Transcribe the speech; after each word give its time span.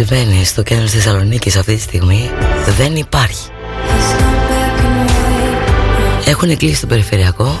Αυτό 0.00 0.14
που 0.14 0.20
συμβαίνει 0.20 0.44
στο 0.44 0.62
κέντρο 0.62 0.84
της 0.84 0.92
Θεσσαλονίκης 0.92 1.56
αυτή 1.56 1.74
τη 1.74 1.80
στιγμή 1.80 2.30
δεν 2.78 2.96
υπάρχει. 2.96 3.48
Έχουν 6.26 6.56
κλείσει 6.56 6.80
το 6.80 6.86
περιφερειακό 6.86 7.58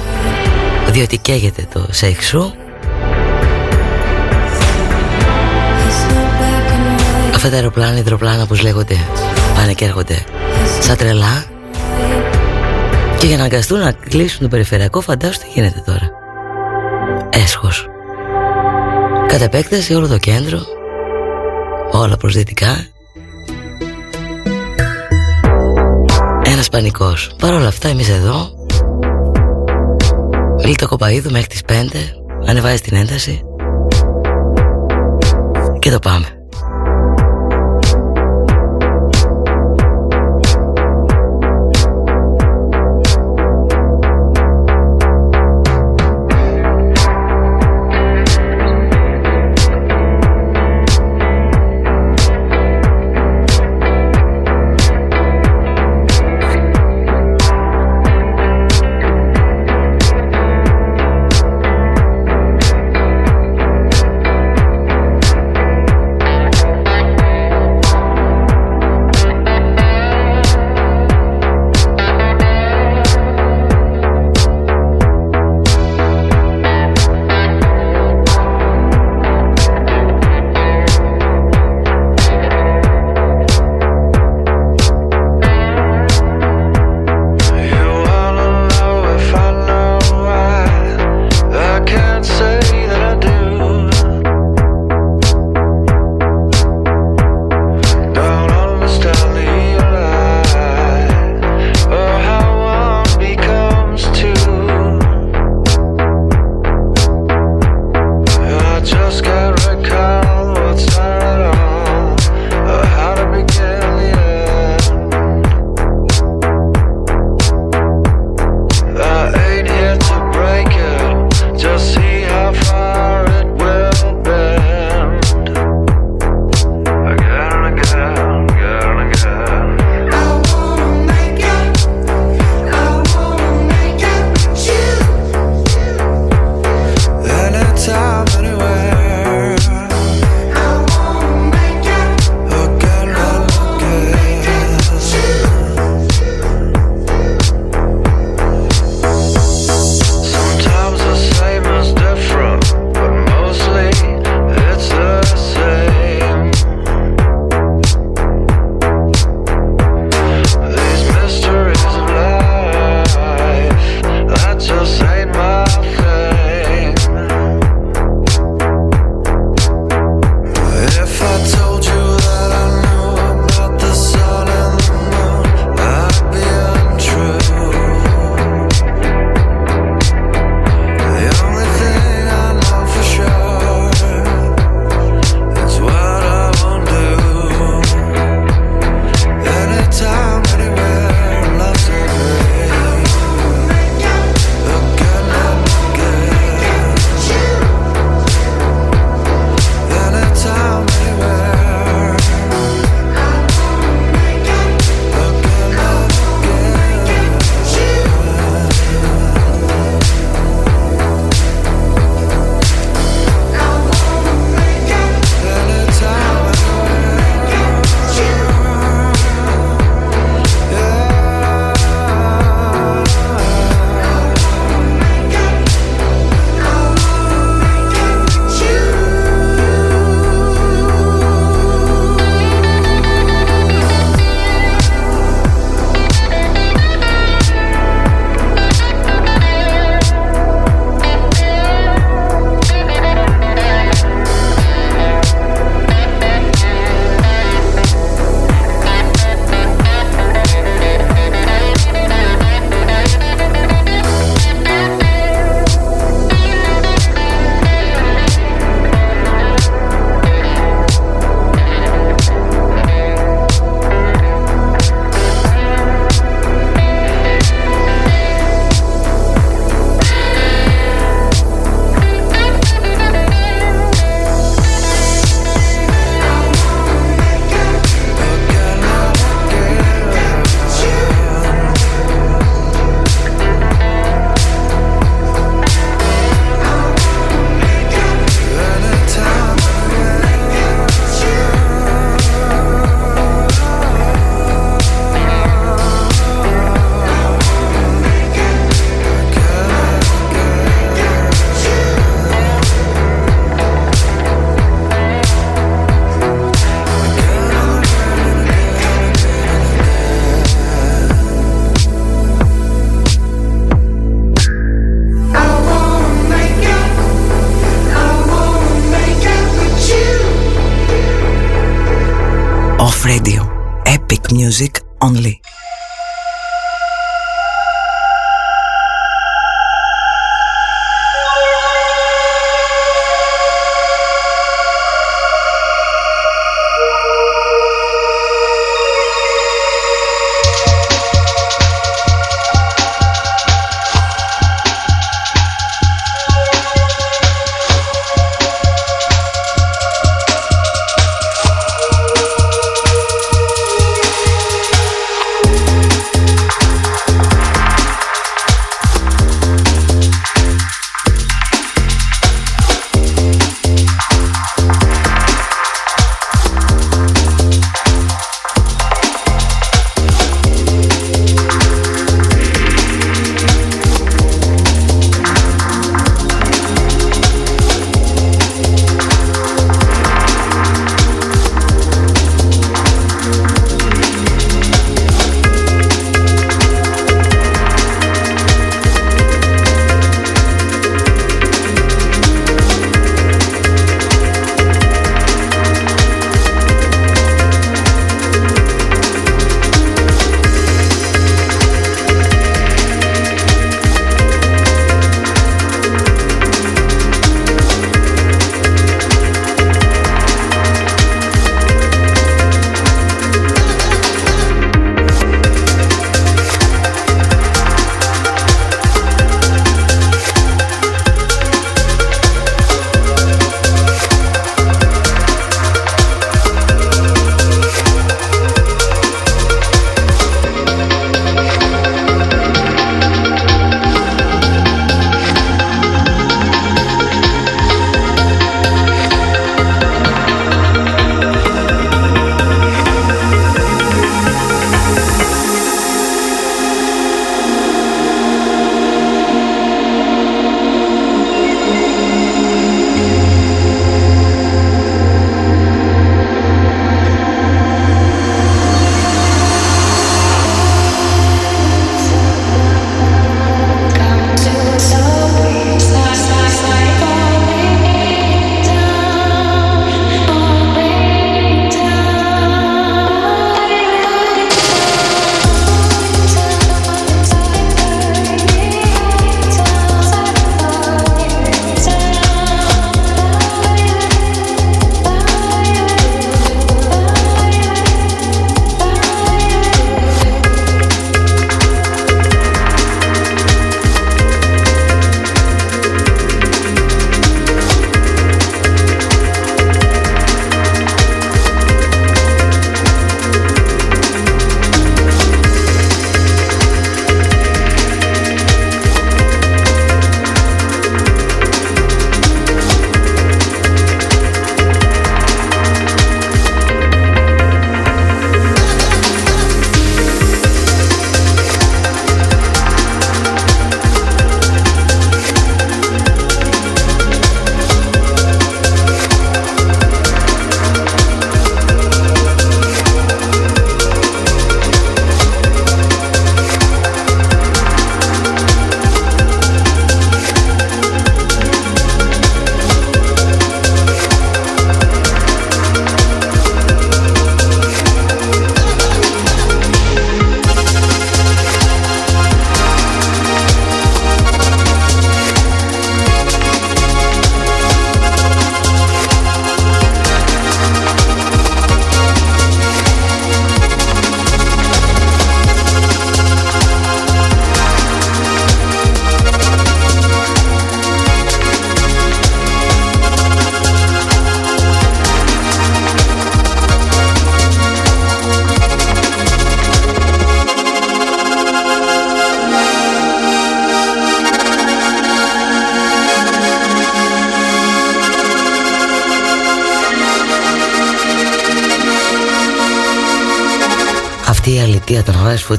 διότι 0.90 1.18
καίγεται 1.18 1.68
το 1.72 1.86
σεξου 1.90 2.52
Αυτά 7.34 7.48
τα 7.48 7.54
αεροπλάνα, 7.54 7.98
υδροπλάνα 7.98 8.42
όπως 8.42 8.62
λέγονται 8.62 8.96
πάνε 9.54 9.72
και 9.72 9.84
έρχονται 9.84 10.24
σαν 10.80 10.96
τρελά. 10.96 11.44
Και 13.18 13.26
για 13.26 13.36
να 13.36 13.44
αγκαστούν 13.44 13.78
να 13.78 13.92
κλείσουν 13.92 14.40
το 14.40 14.48
περιφερειακό 14.48 15.00
φαντάσου 15.00 15.38
τι 15.38 15.46
γίνεται 15.54 15.82
τώρα. 15.86 16.10
Έσχος. 17.30 17.86
Κατ' 19.26 19.42
επέκταση 19.42 19.94
όλο 19.94 20.08
το 20.08 20.18
κέντρο 20.18 20.76
Όλα 21.92 22.16
προς 22.16 22.34
δυτικά 22.34 22.86
Ένας 26.44 26.68
πανικός. 26.68 27.34
Παρ' 27.38 27.54
όλα 27.54 27.68
αυτά 27.68 27.88
εμείς 27.88 28.08
εδώ 28.08 28.50
Λίτα 30.64 30.86
κοπαίδου 30.86 31.30
μέχρι 31.30 31.46
τις 31.46 31.62
5 31.68 31.72
Ανεβάζει 32.46 32.80
την 32.80 32.96
ένταση 32.96 33.42
Και 35.78 35.90
το 35.90 35.98
πάμε 35.98 36.37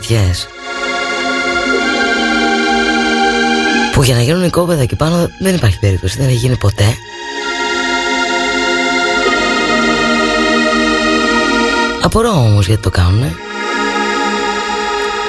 φωτιές 0.10 0.48
που 3.92 4.04
για 4.04 4.16
να 4.16 4.22
γίνουν 4.22 4.44
οικόπεδα 4.44 4.82
εκεί 4.82 4.96
πάνω 4.96 5.30
δεν 5.40 5.56
υπάρχει 5.56 5.80
περίπτωση, 5.80 6.18
δεν 6.18 6.28
έχει 6.28 6.36
γίνει 6.36 6.58
ποτέ. 6.58 6.96
Απορώ 12.02 12.30
όμως 12.30 12.68
γιατί 12.68 12.82
το 12.82 12.90
κάνουνε. 12.90 13.34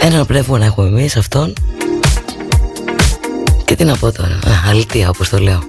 Έναν 0.01 0.27
πνεύμα 0.27 0.59
να 0.59 0.65
έχουμε 0.65 0.87
εμείς 0.87 1.17
αυτόν. 1.17 1.53
Και 3.65 3.77
τι 3.77 3.85
να 3.85 3.97
πω 3.97 4.13
τώρα, 4.13 4.35
Α, 4.35 4.69
αλήθεια 4.69 5.09
όπως 5.09 5.29
το 5.29 5.39
λέω. 5.39 5.61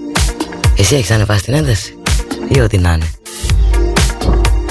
Εσύ 0.77 0.95
έχεις 0.95 1.11
ανεβάσει 1.11 1.43
την 1.43 1.53
ένταση 1.53 1.95
ή 2.47 2.59
ό,τι 2.59 2.77
να 2.77 2.93
είναι. 2.93 3.11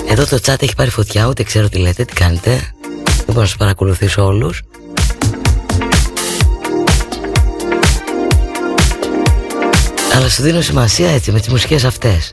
Εδώ 0.08 0.26
το 0.26 0.38
chat 0.44 0.62
έχει 0.62 0.74
πάρει 0.74 0.90
φωτιά, 0.90 1.26
ούτε 1.26 1.42
ξέρω 1.42 1.68
τι 1.68 1.78
λέτε, 1.78 2.04
τι 2.04 2.12
κάνετε. 2.12 2.72
Δεν 3.30 3.38
μπορώ 3.38 3.50
να 3.50 3.56
σας 3.56 3.64
παρακολουθήσω 3.64 4.26
όλους. 4.26 4.62
Αλλά 10.16 10.28
σου 10.28 10.42
δίνω 10.42 10.60
σημασία 10.60 11.10
έτσι 11.10 11.32
με 11.32 11.38
τις 11.38 11.48
μουσικές 11.48 11.84
αυτές. 11.84 12.32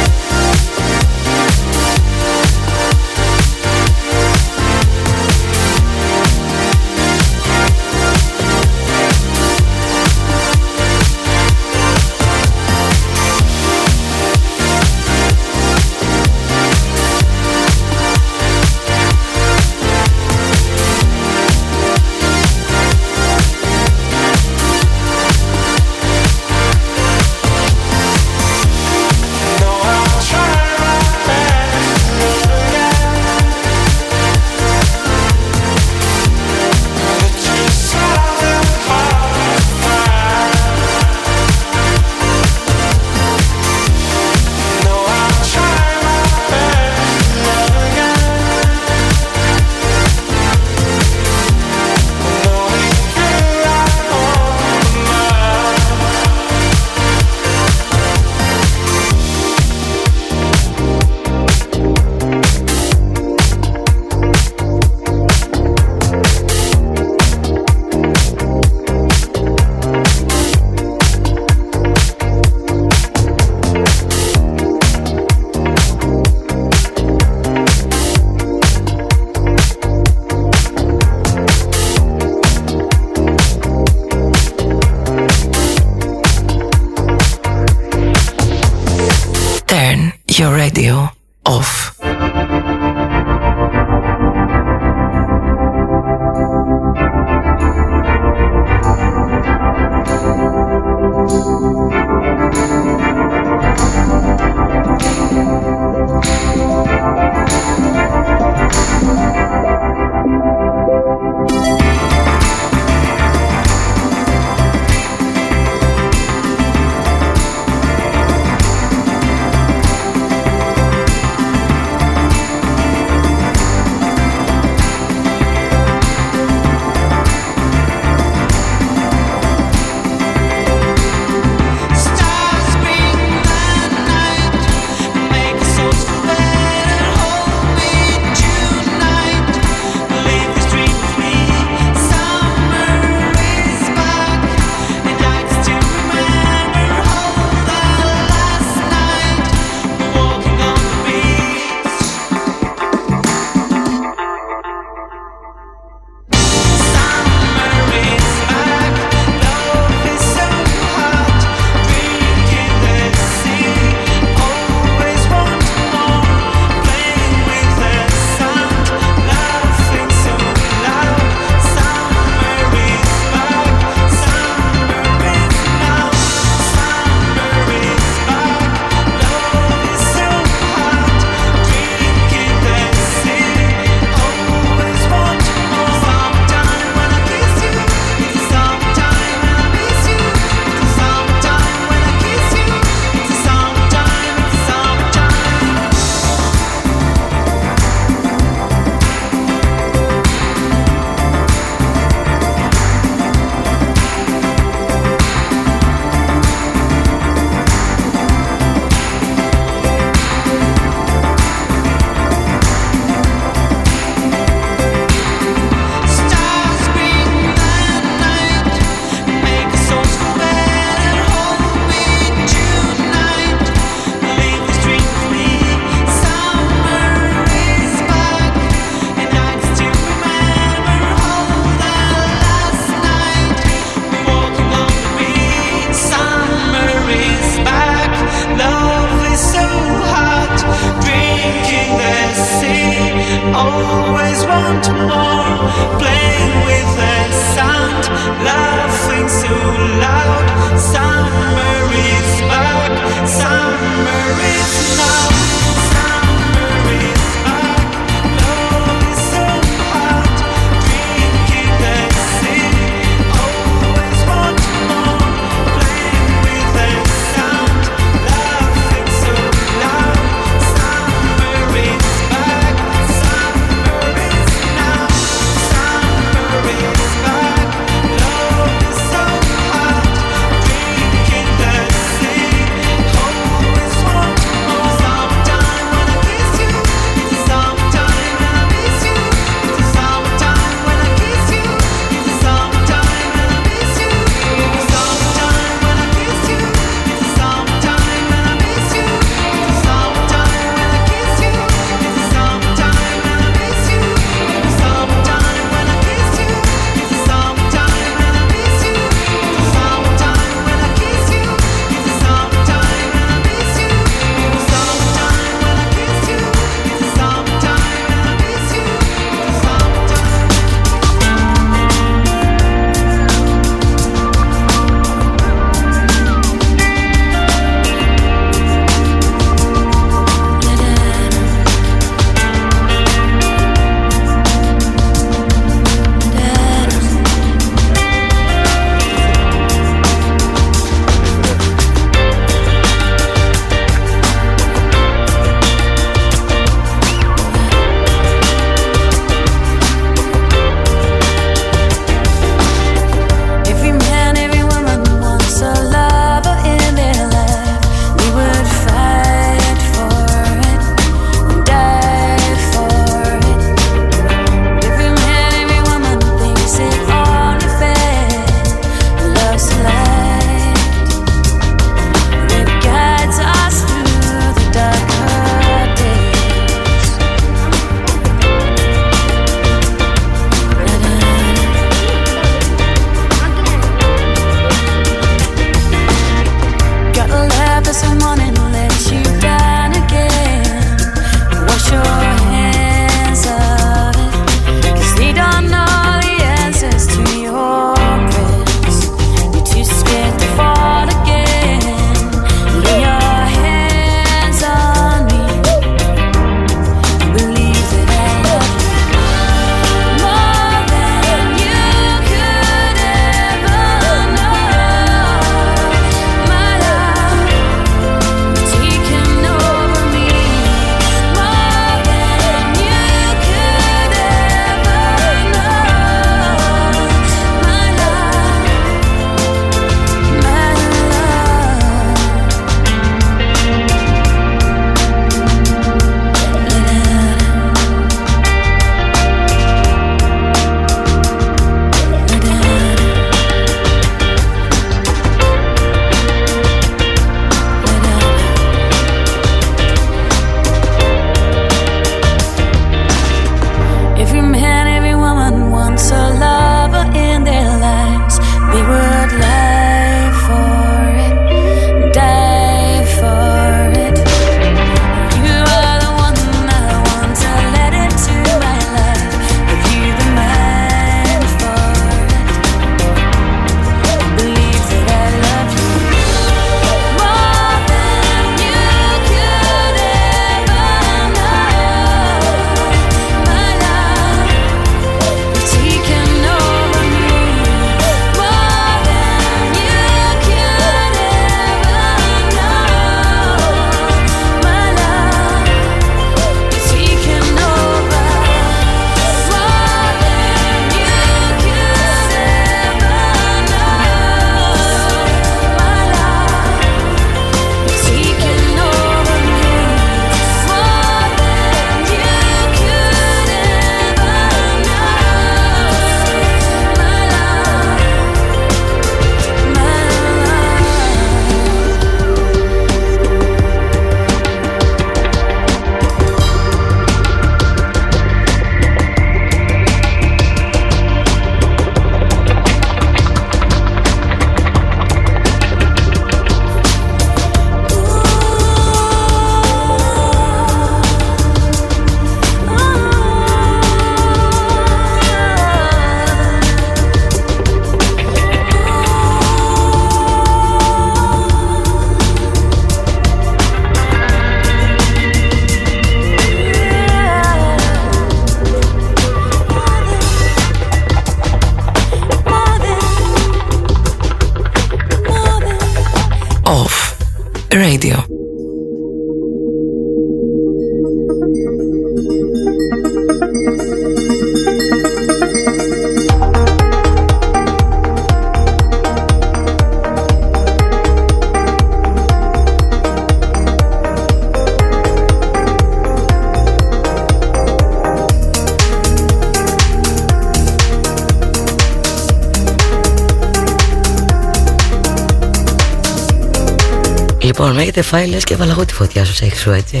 Λοιπόν, 598.00 598.20
με 598.20 598.26
έχετε 598.26 598.26
φάει 598.26 598.26
λες 598.26 598.44
και 598.44 598.54
έβαλα 598.54 598.72
εγώ 598.72 598.84
τη 598.84 598.94
φωτιά 598.94 599.24
σου 599.24 599.34
σεξ 599.34 599.58
σου, 599.58 599.70
έτσι. 599.70 600.00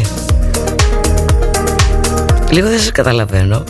Λίγο 2.50 2.68
δεν 2.68 2.78
σας 2.78 2.92
καταλαβαίνω. 2.92 3.64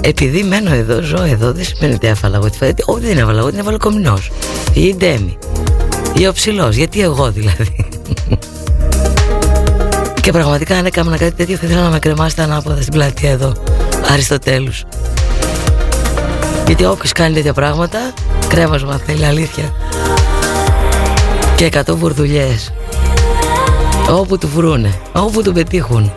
Επειδή 0.00 0.42
μένω 0.42 0.74
εδώ, 0.74 1.02
ζω 1.02 1.22
εδώ, 1.22 1.52
δεν 1.52 1.64
σημαίνει 1.64 1.94
ότι 1.94 2.06
έφαλα 2.06 2.36
εγώ 2.36 2.50
τη 2.50 2.56
φωτιά. 2.56 2.84
Όχι, 2.86 3.04
δεν 3.04 3.18
έβαλα 3.18 3.38
εγώ, 3.38 3.50
την 3.50 3.58
έβαλα 3.58 3.76
κομινός. 3.76 4.30
Ή 4.72 4.82
η 4.82 4.94
Ντέμι. 4.94 5.38
Ή 6.14 6.26
ο 6.26 6.32
ψηλός, 6.32 6.76
γιατί 6.76 7.00
εγώ 7.00 7.30
δηλαδή. 7.30 7.88
και 10.22 10.32
πραγματικά 10.32 10.76
αν 10.76 10.86
έκανα 10.86 11.16
κάτι 11.16 11.32
τέτοιο 11.32 11.56
θα 11.56 11.66
ήθελα 11.66 11.82
να 11.82 11.90
με 11.90 11.98
κρεμάσετε 11.98 12.42
ανάποδα 12.42 12.80
στην 12.80 12.92
πλατεία 12.92 13.30
εδώ. 13.30 13.52
Αριστοτέλους. 14.12 14.84
Γιατί 16.66 16.84
όποιος 16.84 17.12
κάνει 17.12 17.34
τέτοια 17.34 17.52
πράγματα, 17.52 17.98
κρέμασμα 18.48 19.00
θέλει 19.06 19.24
αλήθεια 19.24 19.72
και 21.58 21.64
εκατό 21.64 21.96
βουρδουλιές. 21.96 22.72
Όπου 24.10 24.38
του 24.38 24.48
βρούνε, 24.48 25.00
όπου 25.12 25.42
του 25.42 25.52
πετύχουν 25.52 26.12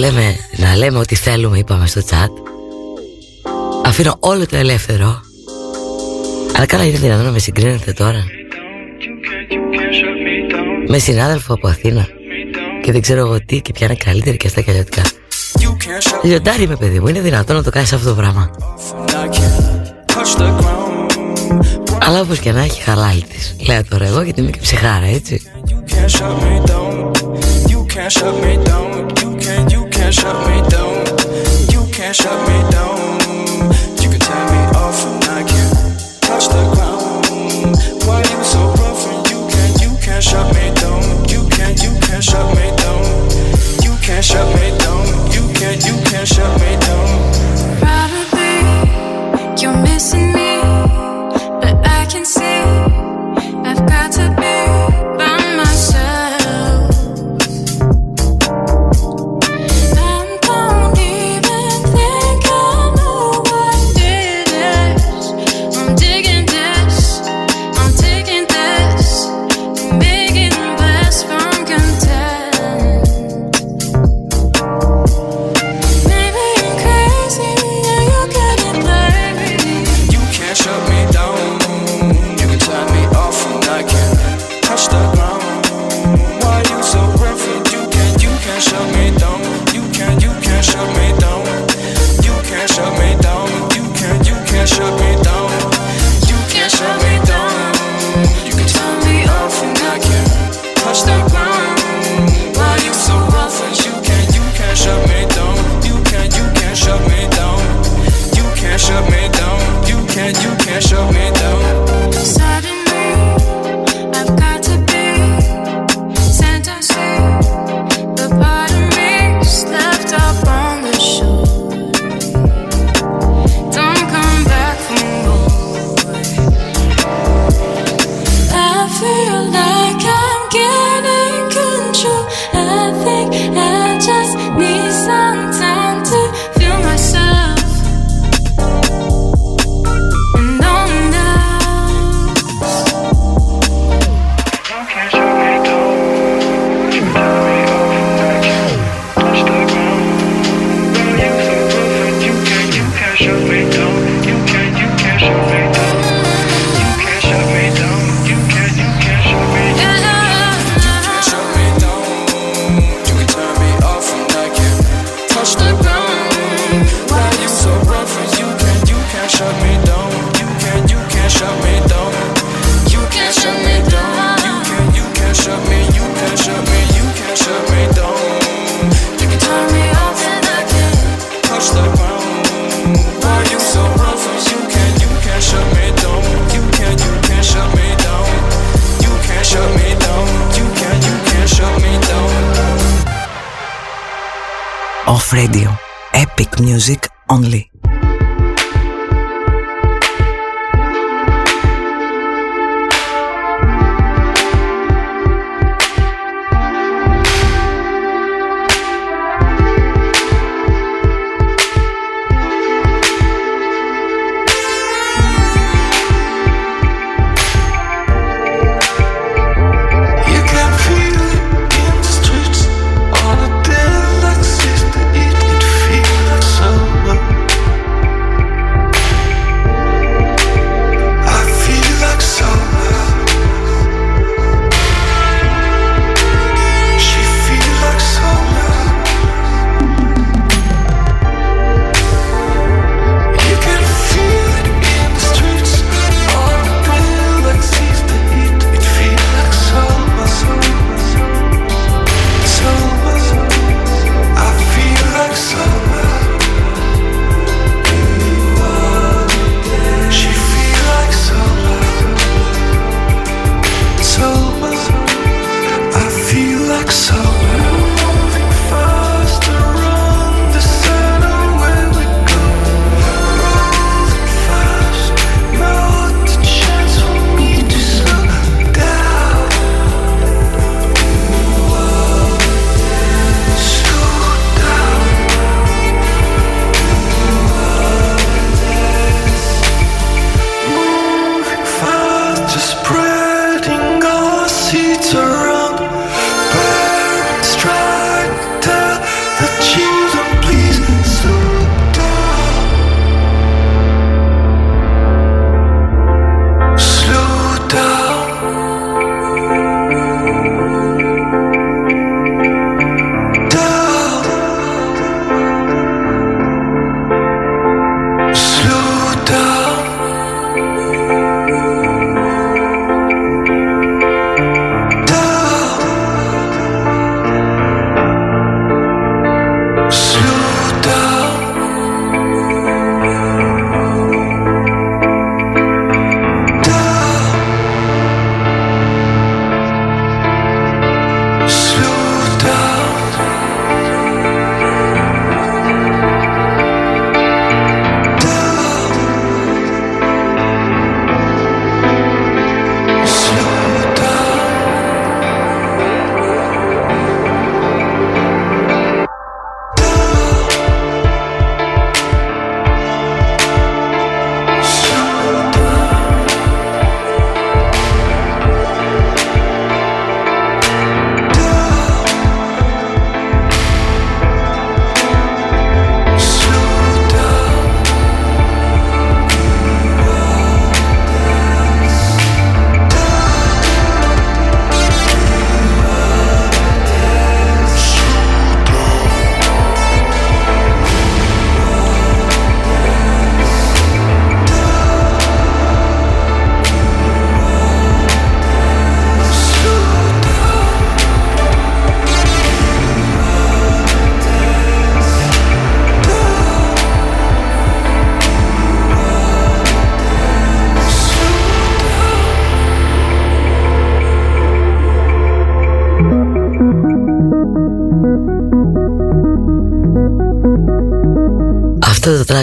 λέμε 0.00 0.36
να 0.56 0.76
λέμε 0.76 0.98
ό,τι 0.98 1.14
θέλουμε 1.14 1.58
είπαμε 1.58 1.86
στο 1.86 2.00
chat. 2.10 2.30
Αφήνω 3.84 4.16
όλο 4.20 4.46
το 4.46 4.56
ελεύθερο. 4.56 5.20
Αλλά 6.56 6.66
καλά 6.66 6.84
είναι 6.84 6.98
δυνατόν 6.98 7.24
να 7.24 7.30
με 7.30 7.38
συγκρίνετε 7.38 7.92
τώρα. 7.92 8.24
Με 10.88 10.98
συνάδελφο 10.98 11.54
από 11.54 11.68
Αθήνα. 11.68 12.08
Και 12.82 12.92
δεν 12.92 13.00
ξέρω 13.00 13.20
εγώ 13.20 13.44
τι 13.44 13.60
και 13.60 13.72
ποια 13.72 13.86
είναι 13.86 13.96
καλύτερη 14.04 14.36
και 14.36 14.48
στα 14.48 14.62
καλλιωτικά 14.62 15.02
Λιοντάρι 16.22 16.68
με 16.68 16.76
παιδί 16.76 17.00
μου 17.00 17.08
είναι 17.08 17.20
δυνατόν 17.20 17.56
να 17.56 17.62
το 17.62 17.70
κάνεις 17.70 17.92
αυτό 17.92 18.08
το 18.08 18.14
πράγμα. 18.14 18.50
Αλλά 22.00 22.20
όπως 22.20 22.38
και 22.38 22.52
να 22.52 22.62
έχει 22.62 22.82
χαλάλι 22.82 23.22
της. 23.22 23.56
Λέω 23.66 23.84
τώρα 23.84 24.06
εγώ 24.06 24.22
γιατί 24.22 24.40
είμαι 24.40 24.50
και 24.50 24.60
ψυχάρα 24.60 25.06
έτσι. 25.06 25.42
can't 27.94 28.12
shut 28.12 28.34
me 28.42 28.56
down. 28.64 29.09
Can't 30.10 30.22
shut 30.22 30.48
me 30.48 30.60
down. 30.68 31.06
You 31.70 31.88
can't 31.92 32.16
shut 32.16 32.36
me 32.48 32.70
down. 32.72 32.98
You 34.02 34.10
can 34.10 34.18
tear 34.18 34.44
me 34.50 34.58
off 34.74 35.06
and 35.06 35.24
I 35.26 35.44
can't 35.44 36.00
touch 36.20 36.48
the 36.48 36.68
ground. 36.74 37.76
Why 38.08 38.18
you 38.18 38.42
so 38.42 38.58
rough 38.82 39.06
and 39.06 39.30
you 39.30 39.46
can't, 39.48 39.80
you 39.80 39.96
can't 40.02 40.24
shut 40.24 40.52
me 40.52 40.74
down. 40.74 41.28
You 41.28 41.48
can't, 41.50 41.80
you 41.80 41.96
can't 42.00 42.24
shut 42.24 42.44
me 42.56 42.74
down. 42.76 43.04
You 43.84 43.94
can't 44.02 44.24
shut 44.24 44.48
me 44.56 44.76
down. 44.78 45.06
You 45.30 45.46
can't, 45.54 45.80
you 45.86 45.94
can't 46.02 46.26
shut 46.26 46.60
me 46.60 46.76
down. 46.80 47.29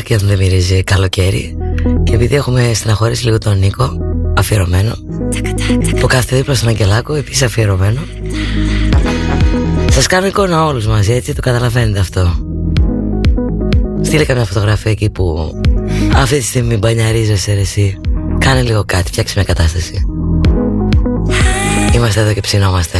Και 0.07 0.13
αν 0.13 0.19
δεν 0.23 0.37
μυρίζει 0.37 0.83
καλοκαίρι. 0.83 1.57
Και 2.03 2.13
επειδή 2.13 2.35
έχουμε 2.35 2.71
στεναχωρήσει 2.73 3.25
λίγο 3.25 3.37
τον 3.37 3.57
Νίκο 3.57 3.97
αφιερωμένο 4.37 4.95
που 5.99 6.07
κάθεται 6.07 6.35
δίπλα 6.35 6.55
στον 6.55 6.69
Αγγελάκο 6.69 7.13
επίσης 7.13 7.41
αφιερωμένο. 7.41 8.01
Σας 9.91 10.07
κάνω 10.07 10.25
εικόνα 10.25 10.65
όλους 10.65 10.87
μαζί 10.87 11.11
έτσι 11.11 11.33
το 11.35 11.41
καταλαβαίνετε 11.41 11.99
αυτό. 11.99 12.35
Στείλε 14.01 14.25
καμιά 14.25 14.45
φωτογραφία 14.45 14.91
εκεί 14.91 15.09
που 15.09 15.51
αυτή 16.15 16.37
τη 16.37 16.43
στιγμή 16.43 16.77
μπανιαρίζεσαι 16.77 17.53
ρε 17.53 17.59
εσύ. 17.59 17.97
Κάνε 18.37 18.61
λίγο 18.61 18.83
κάτι, 18.85 19.11
φτιάξε 19.11 19.33
μια 19.35 19.45
κατάσταση. 19.45 20.05
Είμαστε 21.95 22.21
εδώ 22.21 22.33
και 22.33 22.41
ψινόμαστε 22.41 22.99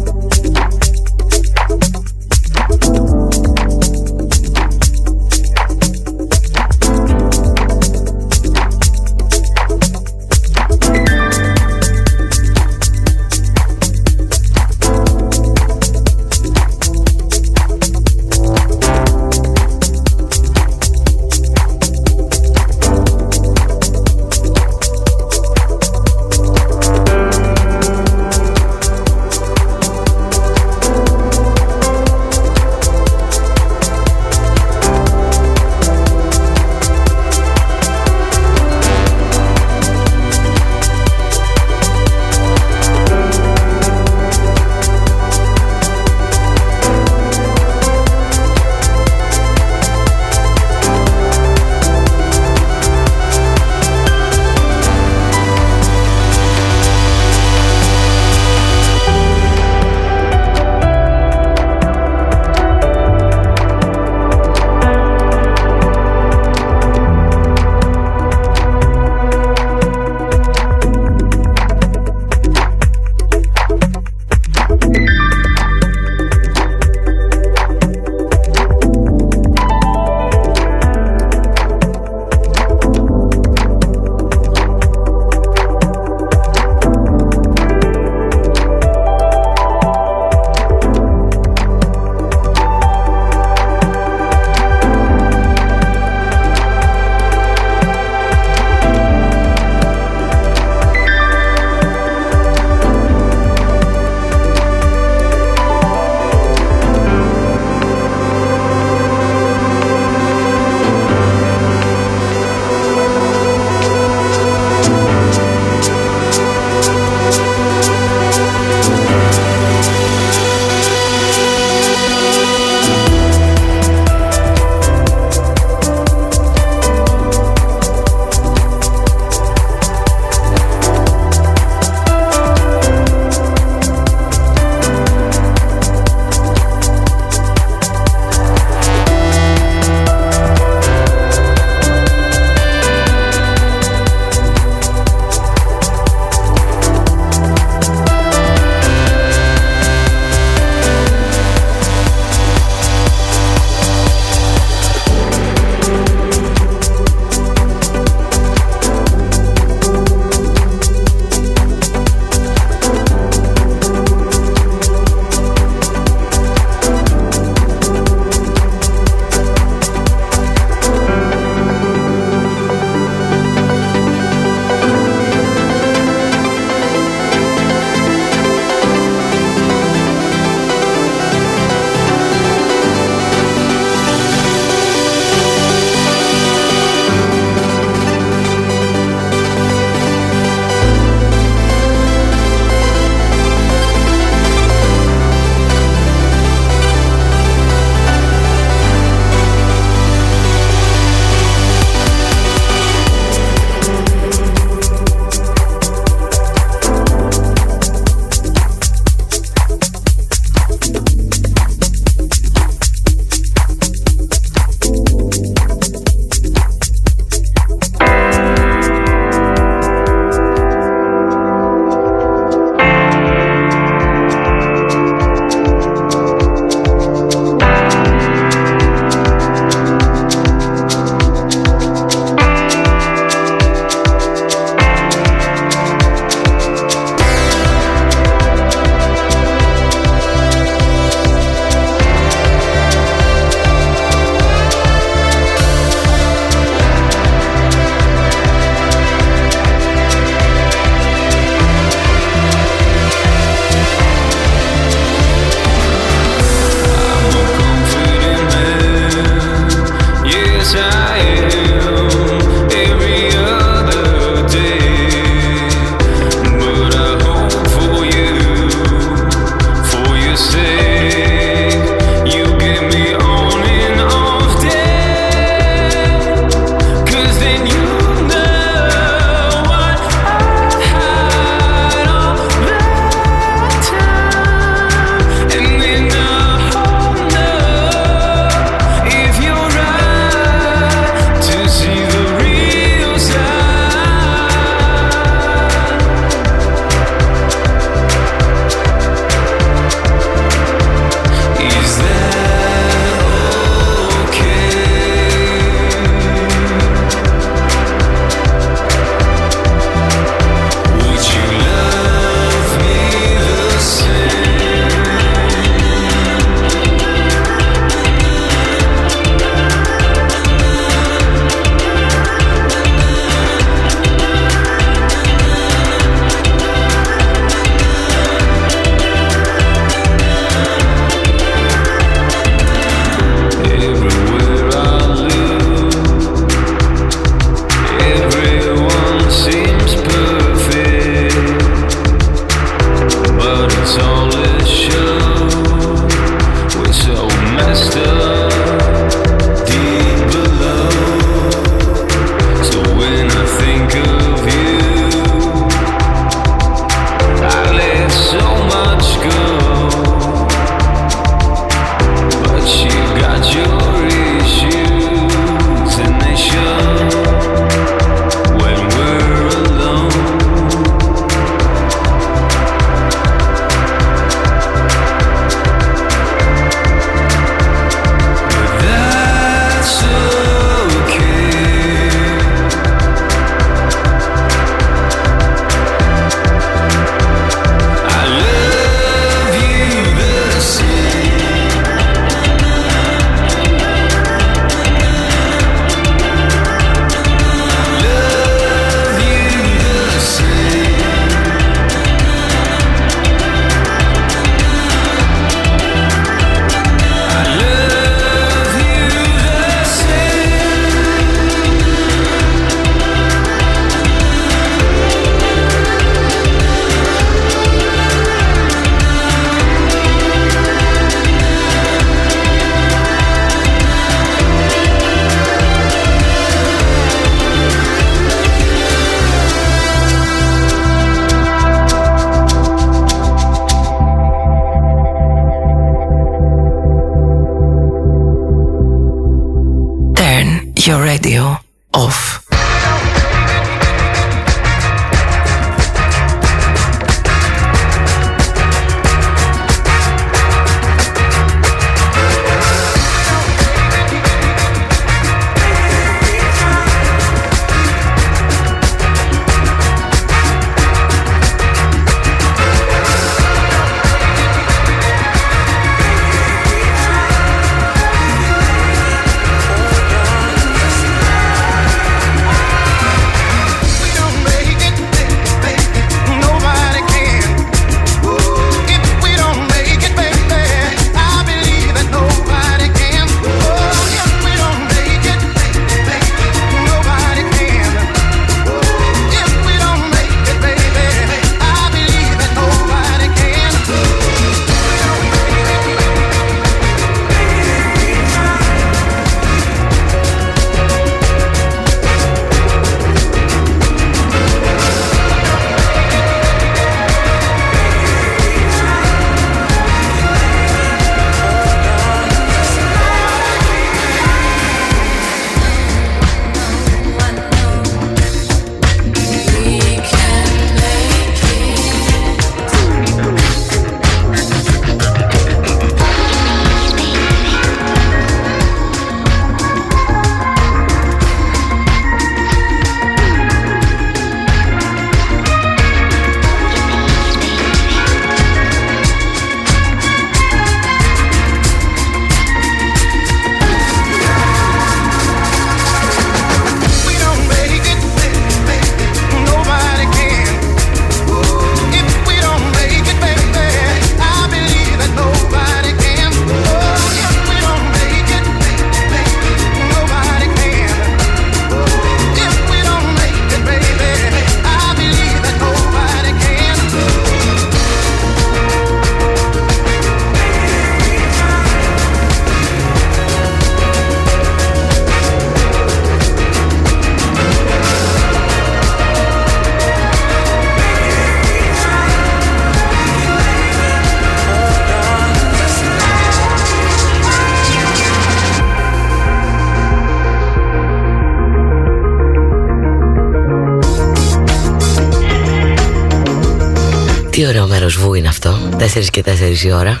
Τι 597.38 597.46
ωραίο 597.46 597.66
μέρος 597.66 597.96
βου 597.96 598.14
είναι 598.14 598.28
αυτό 598.28 598.58
4 598.78 599.04
και 599.10 599.24
4 599.26 599.64
η 599.64 599.72
ώρα. 599.72 600.00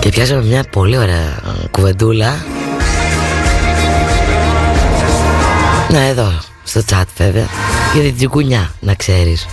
Και 0.00 0.08
πιάσαμε 0.08 0.44
μια 0.44 0.64
πολύ 0.64 0.98
ωραία 0.98 1.42
κουβεντούλα. 1.70 2.44
Να 5.88 6.00
εδώ 6.00 6.32
στο 6.64 6.80
chat 6.90 7.02
βέβαια. 7.16 7.46
Για 7.92 8.02
την 8.02 8.16
τσιγκουνιά 8.16 8.74
να 8.80 8.94
ξέρεις. 8.94 9.46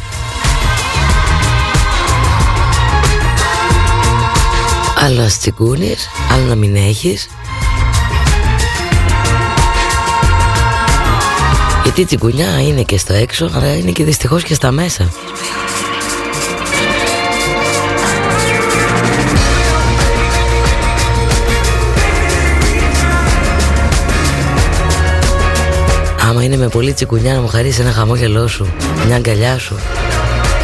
Άλλο 5.05 5.21
να 5.21 5.27
τσιγκούνεις 5.27 6.09
Άλλο 6.31 6.45
να 6.45 6.55
μην 6.55 6.75
έχεις. 6.75 7.29
Γιατί 11.83 12.01
η 12.01 12.05
τσιγκουνιά 12.05 12.61
είναι 12.61 12.83
και 12.83 12.97
στο 12.97 13.13
έξω 13.13 13.49
Αλλά 13.53 13.75
είναι 13.75 13.91
και 13.91 14.03
δυστυχώς 14.03 14.43
και 14.43 14.53
στα 14.53 14.71
μέσα 14.71 15.09
Άμα 26.59 26.67
είναι 26.67 26.75
με 26.77 26.81
πολύ 26.81 26.93
τσικουνιά 26.93 27.33
να 27.33 27.41
μου 27.41 27.47
χαρίσεις 27.47 27.79
ένα 27.79 27.91
χαμόγελό 27.91 28.47
σου 28.47 28.73
Μια 29.05 29.15
αγκαλιά 29.15 29.57
σου. 29.57 29.75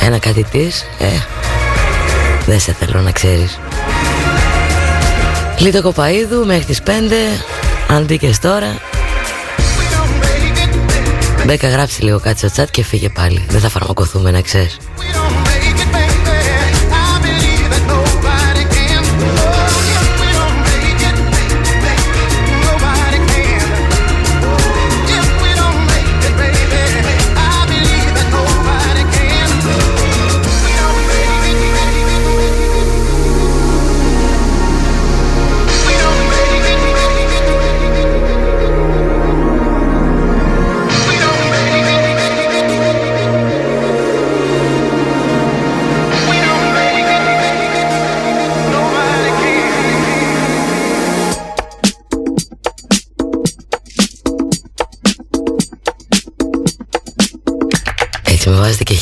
Ένα 0.02 0.18
κάτι 0.18 0.44
της 0.44 0.86
Ε. 1.00 1.06
Δεν 2.46 2.60
σε 2.60 2.76
θέλω 2.80 3.02
να 3.02 3.12
ξέρεις. 3.12 3.60
Λίτο 5.58 5.82
Κοπαίδου 5.82 6.46
μέχρι 6.46 6.64
τις 6.64 6.82
5 6.86 6.90
Αν 7.88 8.04
μπήκες 8.04 8.40
τώρα. 8.40 8.78
Μπέκα 11.46 11.70
γράψει 11.70 12.04
λίγο 12.04 12.20
κάτι 12.20 12.48
στο 12.48 12.64
chat 12.64 12.70
και 12.72 12.84
φύγε 12.84 13.10
πάλι. 13.10 13.46
Δεν 13.50 13.60
θα 13.60 13.70
φαρμακοθούμε 13.70 14.32
να 14.32 14.42
ξέρεις 14.42 14.78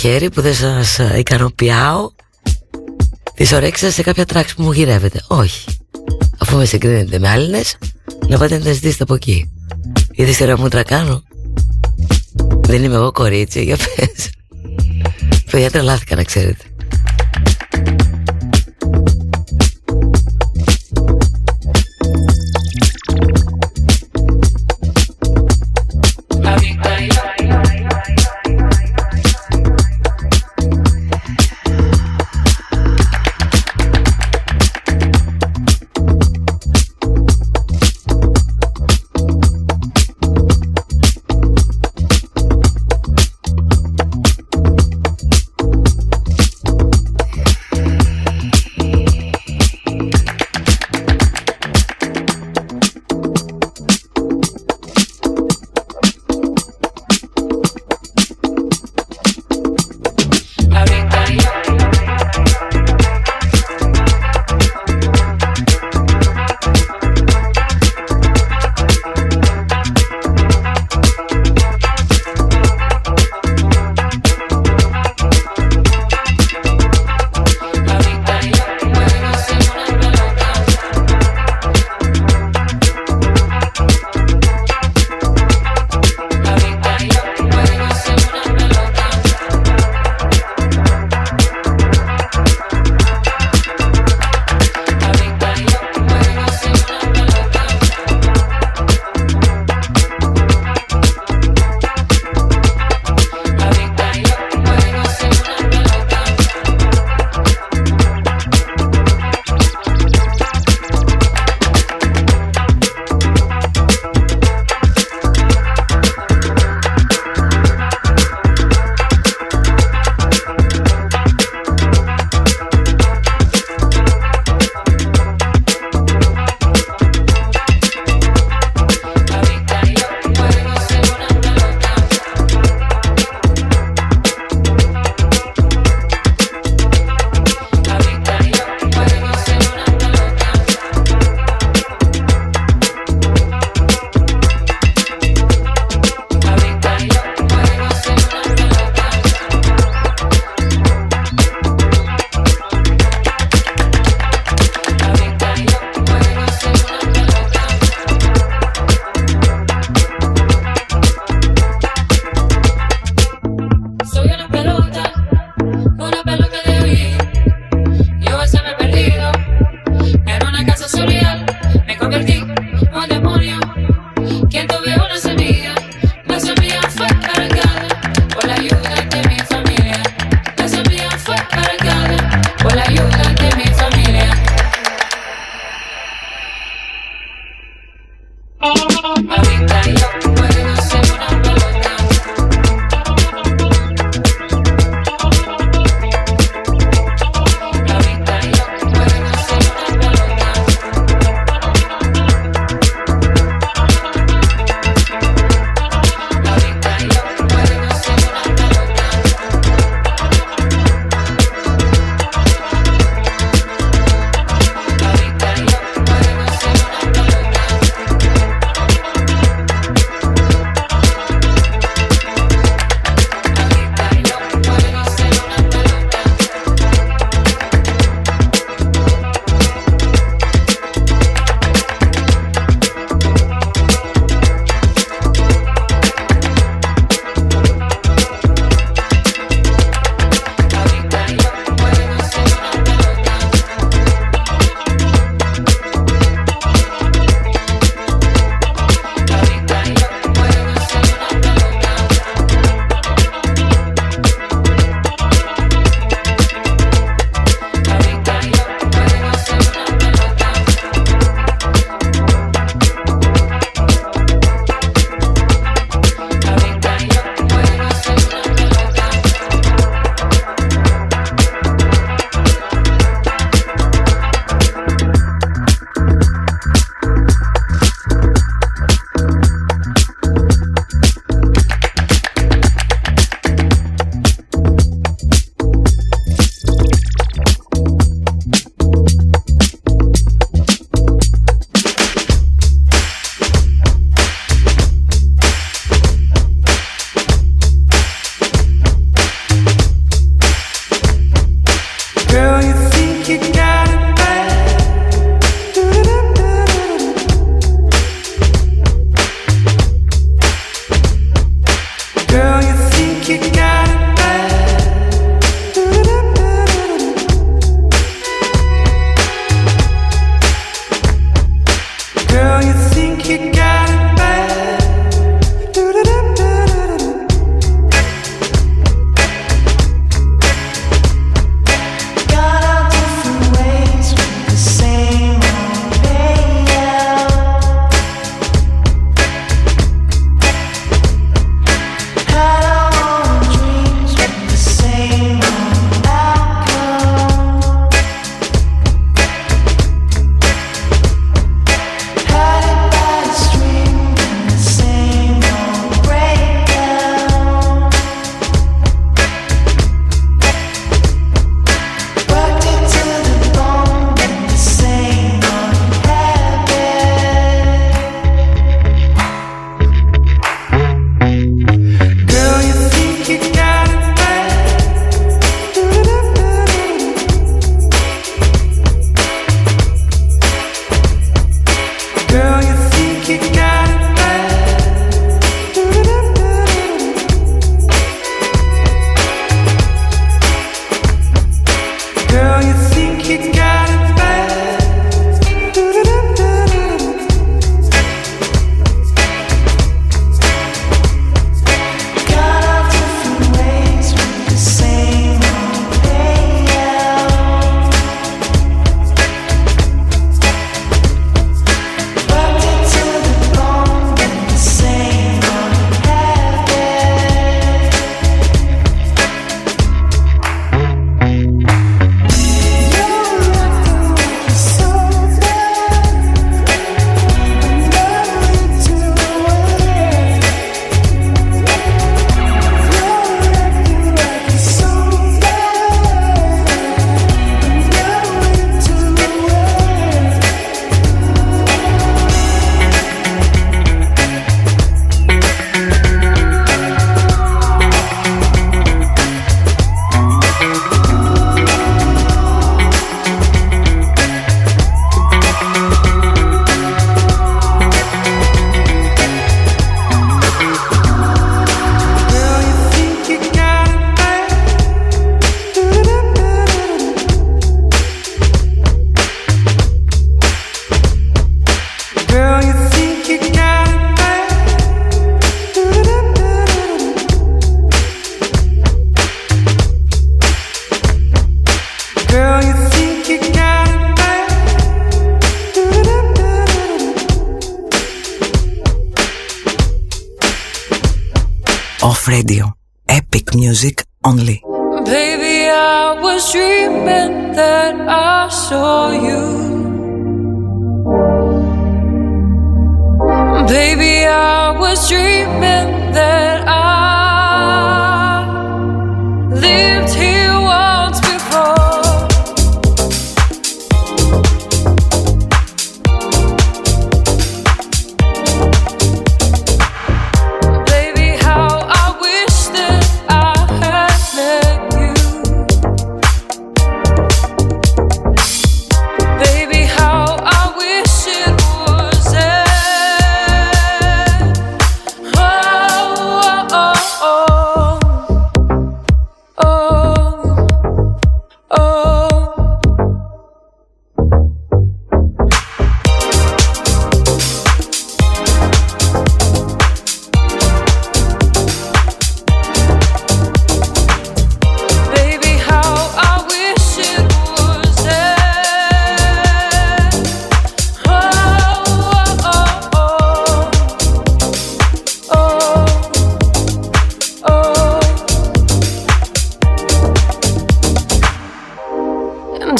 χέρι 0.03 0.29
που 0.29 0.41
δεν 0.41 0.53
σας 0.53 0.99
ε, 0.99 1.15
ικανοποιάω. 1.17 2.11
Τις 3.35 3.51
ωρέξεις 3.51 3.93
σε 3.93 4.01
κάποια 4.01 4.25
τράξη 4.25 4.55
που 4.55 4.63
μου 4.63 4.71
γυρεύετε. 4.71 5.21
Όχι. 5.27 5.65
Αφού 6.37 6.57
με 6.57 6.65
συγκρίνετε 6.65 7.19
με 7.19 7.29
άλλες 7.29 7.77
Να 8.27 8.37
πάτε 8.37 8.57
να 8.57 8.63
τα 8.63 8.71
ζητήσετε 8.71 9.03
από 9.03 9.13
εκεί. 9.13 9.51
Γιατί 10.11 10.33
σε 10.33 10.55
μου 10.55 10.67
κάνω. 10.67 11.23
Δεν 12.59 12.83
είμαι 12.83 12.95
εγώ 12.95 13.11
κορίτσι 13.11 13.63
Για 13.63 13.77
πες. 13.77 14.29
Παιδιά 15.51 15.71
τρελάθηκα 15.71 16.15
να 16.15 16.23
ξέρετε 16.23 16.63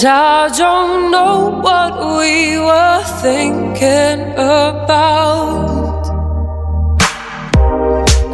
I 0.06 0.50
don't 0.58 1.12
know 1.12 1.62
what 1.62 1.94
we 2.18 2.58
were 2.58 3.04
thinking 3.22 4.34
about. 4.34 6.04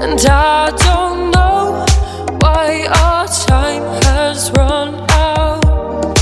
And 0.02 0.20
I 0.26 0.72
don't 0.72 1.30
know 1.30 1.86
why 2.42 2.88
our 2.88 3.28
time 3.28 3.84
has 4.04 4.50
run 4.52 4.96
out. 5.12 6.16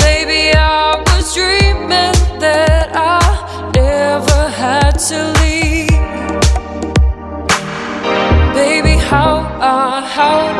Baby, 0.00 0.56
I 0.56 0.96
was 1.06 1.32
dreaming 1.32 2.18
that 2.40 2.90
I 2.96 3.70
never 3.72 4.48
had 4.48 4.98
to 5.10 5.18
leave. 5.42 5.90
Baby, 8.54 8.98
how 8.98 9.46
I, 9.60 10.00
how 10.00 10.57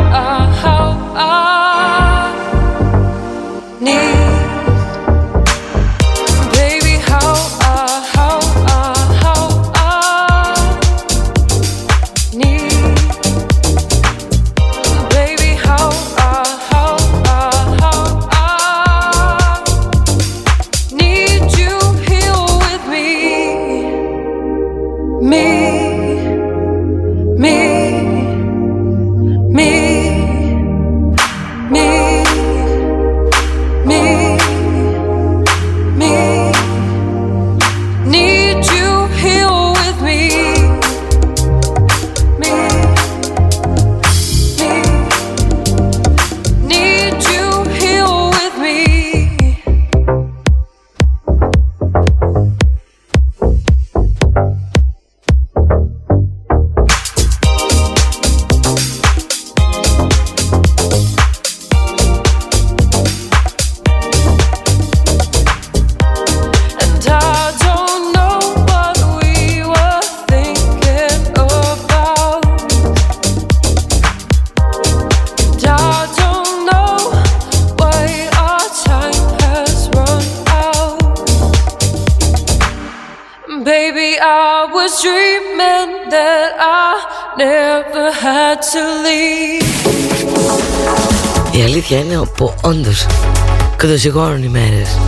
κοντοσυγχώρουν 93.99 94.43
οι 94.43 94.49
μέρες 94.49 94.99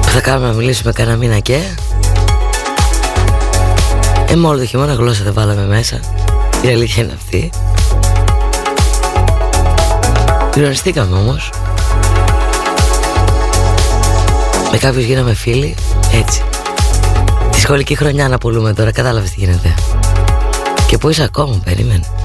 Που 0.00 0.08
θα 0.08 0.20
κάνουμε 0.20 0.46
να 0.46 0.52
μιλήσουμε 0.52 0.92
κανένα 0.92 1.16
μήνα 1.16 1.38
και. 1.38 1.60
Ε, 4.28 4.34
με 4.34 4.46
όλο 4.46 4.58
το 4.58 4.64
χειμώνα 4.64 4.92
γλώσσα 4.92 5.24
δεν 5.24 5.32
βάλαμε 5.32 5.66
μέσα. 5.66 6.00
Η 6.62 6.68
αλήθεια 6.68 7.02
είναι 7.02 7.12
αυτή. 7.16 7.50
Πυρονιστήκαμε 10.50 11.16
όμως. 11.16 11.50
Με 14.70 14.78
κάποιους 14.78 15.04
γίναμε 15.04 15.34
φίλοι. 15.34 15.74
Έτσι. 16.12 16.42
Τη 17.50 17.60
σχολική 17.60 17.94
χρονιά 17.94 18.28
να 18.28 18.38
πουλούμε 18.38 18.72
τώρα 18.72 18.92
Κατάλαβες 18.92 19.30
τι 19.30 19.40
γίνεται. 19.40 19.74
Και 20.86 20.98
πού 20.98 21.08
είσαι 21.08 21.22
ακόμα 21.22 21.60
περίμενε 21.64 22.15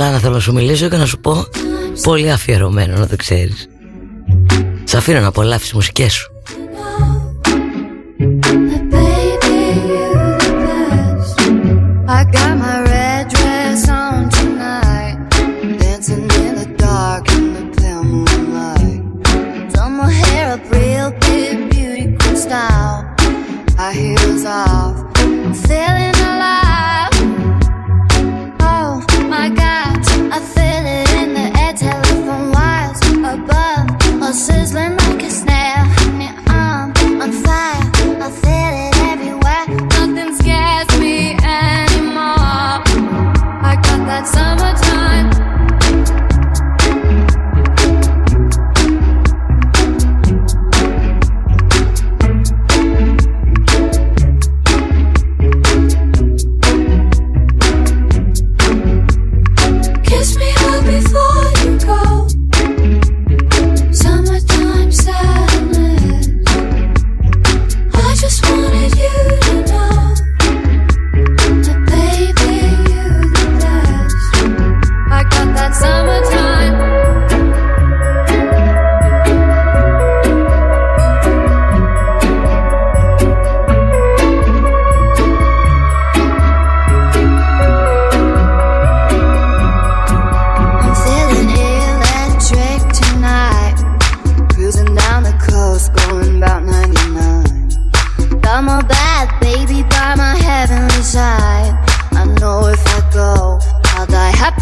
Λάνα 0.00 0.18
θέλω 0.18 0.34
να 0.34 0.40
σου 0.40 0.52
μιλήσω 0.52 0.88
και 0.88 0.96
να 0.96 1.06
σου 1.06 1.18
πω 1.18 1.46
πολύ 2.02 2.30
αφιερωμένο 2.30 2.98
να 2.98 3.06
το 3.06 3.16
ξέρεις. 3.16 3.68
Σ' 4.84 4.94
αφήνω 4.94 5.20
να 5.20 5.26
απολαύσεις 5.26 5.72
μουσικές 5.72 6.12
σου. 6.12 6.32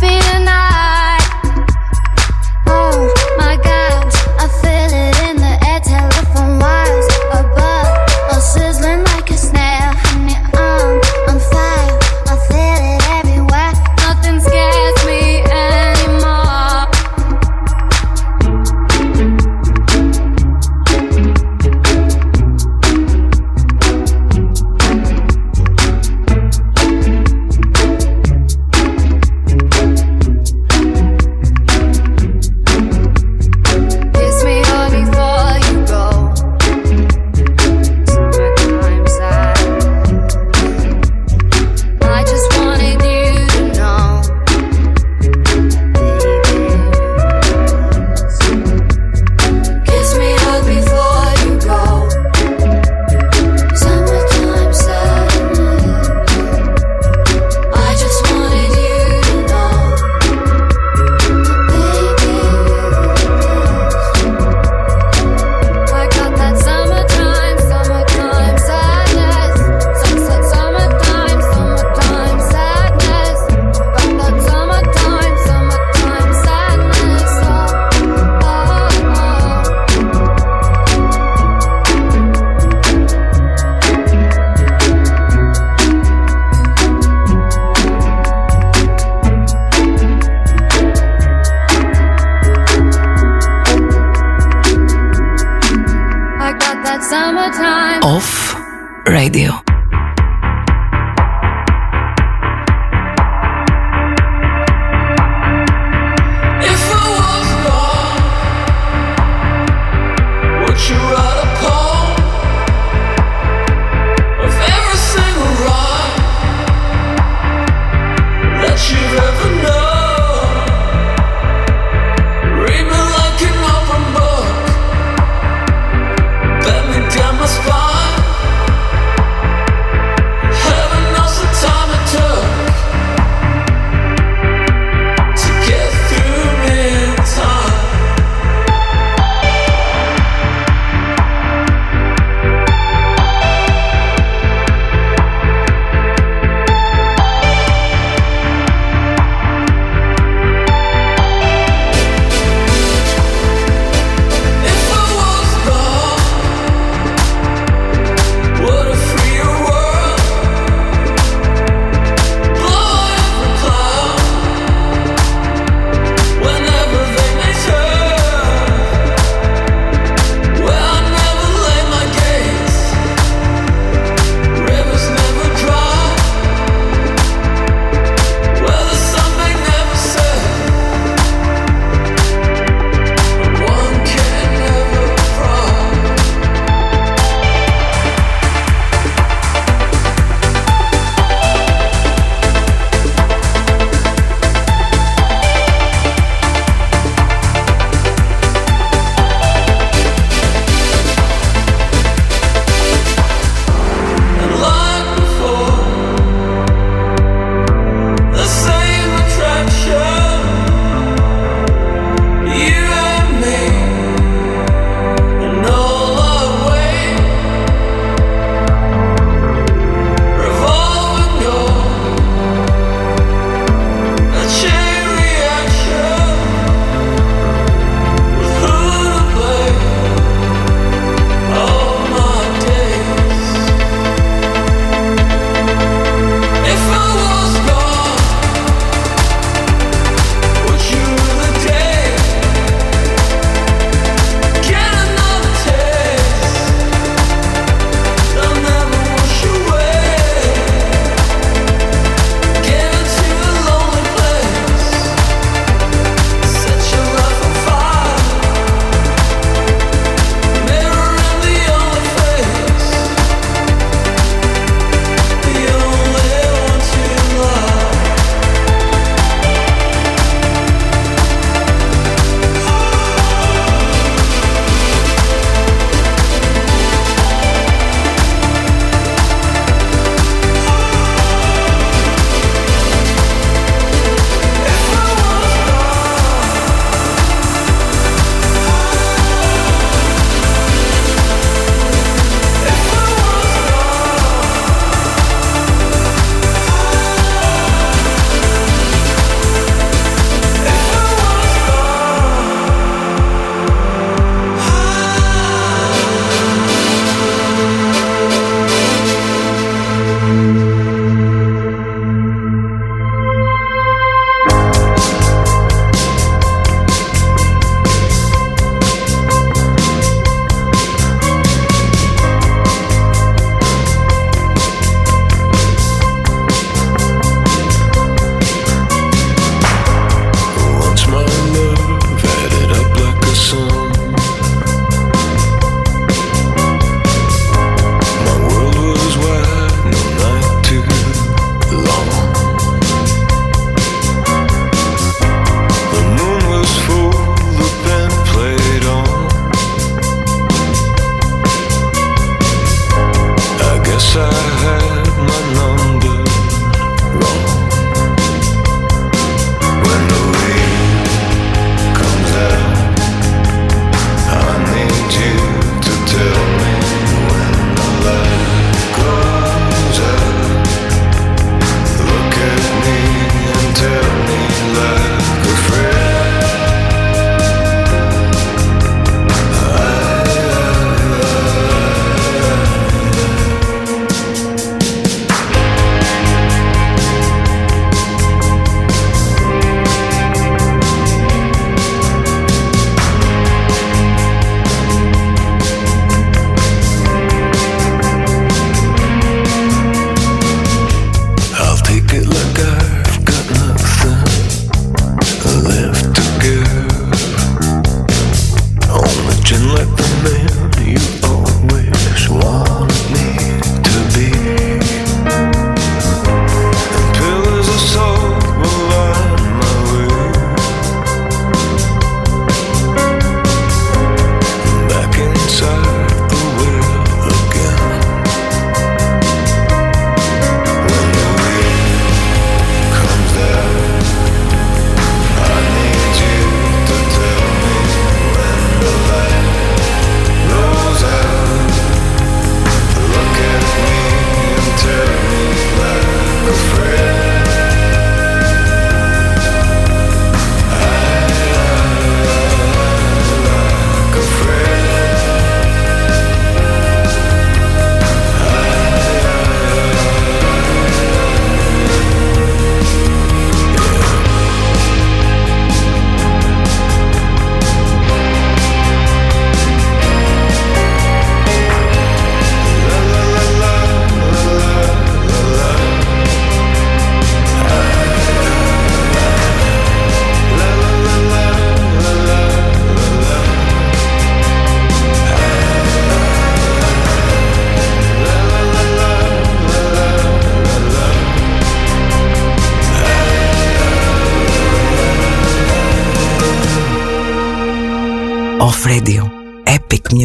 feeling 0.00 0.47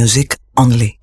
music 0.03 0.35
only. 0.57 0.99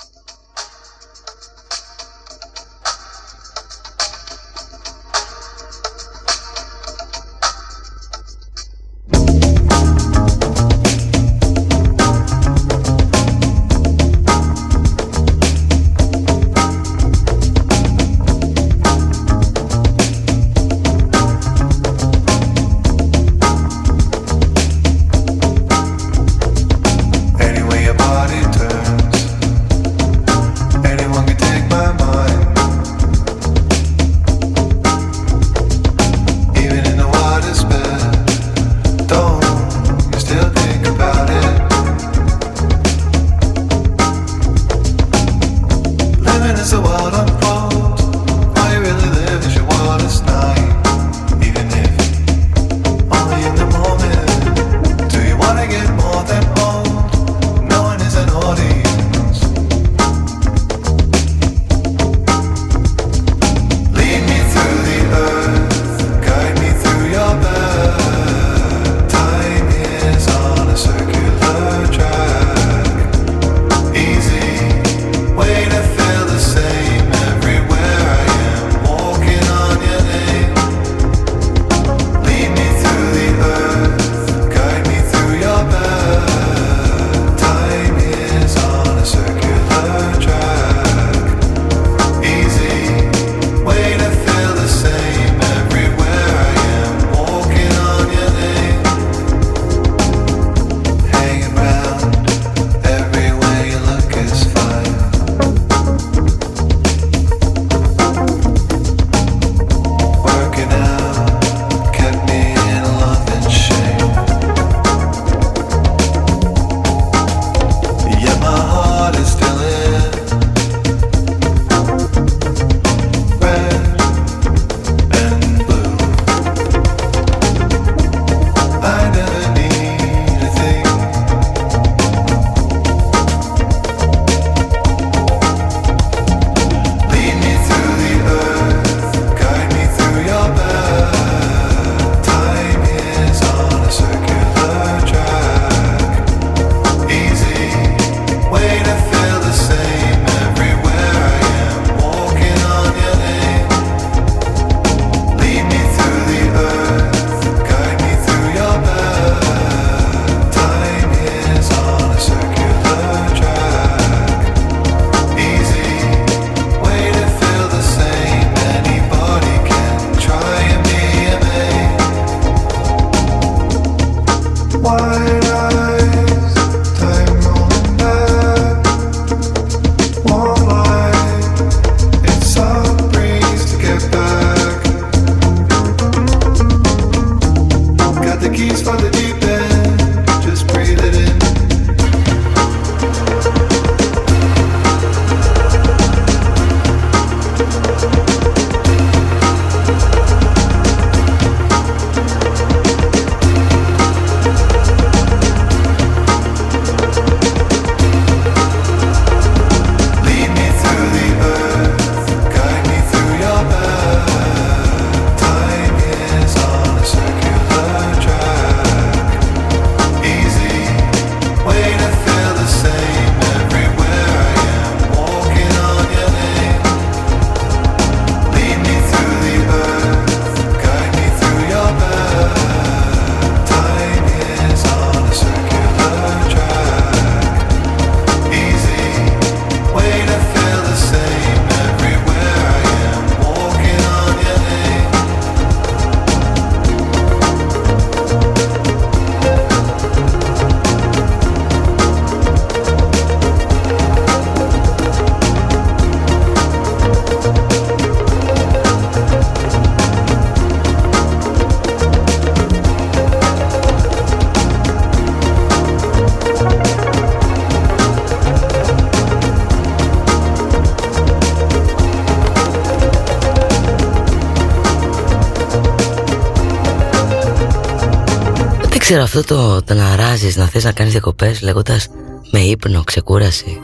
Ξέρω 279.12 279.24
αυτό 279.24 279.44
το, 279.44 279.82
το 279.82 279.94
να 279.94 280.16
ράζεις, 280.16 280.56
να 280.56 280.66
θες 280.66 280.84
να 280.84 280.92
κάνεις 280.92 281.12
διακοπές 281.12 281.60
λέγοντας 281.60 282.08
με 282.50 282.58
ύπνο, 282.58 283.02
ξεκούραση, 283.04 283.78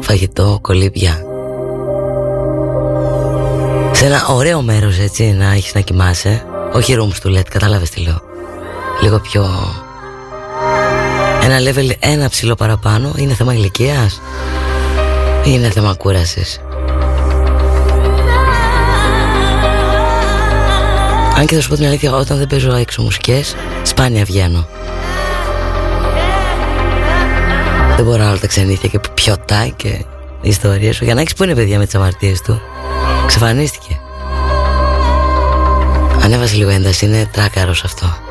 φαγητό, 0.00 0.58
κολύμπια. 0.62 1.22
Σε 3.92 4.04
ένα 4.06 4.26
ωραίο 4.26 4.62
μέρος 4.62 4.98
έτσι 4.98 5.24
να 5.24 5.52
έχεις 5.52 5.74
να 5.74 5.80
κοιμάσαι, 5.80 6.44
όχι 6.72 6.96
rooms 6.98 7.18
του 7.22 7.34
LED, 7.36 7.48
κατάλαβες 7.50 7.90
τι 7.90 8.00
λέω. 8.00 8.20
Λίγο 9.00 9.18
πιο 9.18 9.46
Ένα 11.42 11.58
level 11.58 11.90
ένα 11.98 12.28
ψηλό 12.28 12.54
παραπάνω 12.54 13.12
είναι 13.16 13.34
θέμα 13.34 13.54
ηλικίας 13.54 14.20
ή 15.44 15.50
είναι 15.50 15.70
θέμα 15.70 15.94
κούρασης. 15.94 16.60
Αν 21.36 21.46
και 21.46 21.54
θα 21.54 21.60
σου 21.60 21.68
πω 21.68 21.74
την 21.74 21.86
αλήθεια, 21.86 22.12
όταν 22.12 22.38
δεν 22.38 22.46
παίζω 22.46 22.74
έξω 22.74 23.02
μουσικές, 23.02 23.54
σπάνια 23.82 24.24
βγαίνω. 24.24 24.68
Δεν 27.96 28.04
μπορώ 28.04 28.24
άλλο 28.24 28.38
τα 28.38 28.46
ξενύχια 28.46 28.88
και 28.88 29.00
πιωτά 29.14 29.66
και 29.76 30.04
ιστορίες 30.40 30.96
σου. 30.96 31.04
Για 31.04 31.14
να 31.14 31.20
έχεις 31.20 31.34
που 31.34 31.44
είναι 31.44 31.54
παιδιά 31.54 31.78
με 31.78 31.84
τις 31.84 31.94
αμαρτίες 31.94 32.42
του. 32.42 32.60
Ξεφανίστηκε. 33.26 34.00
Ανέβασε 36.22 36.56
λίγο 36.56 36.70
ένταση, 36.70 37.04
είναι 37.06 37.28
τράκαρος 37.32 37.84
αυτό. 37.84 38.25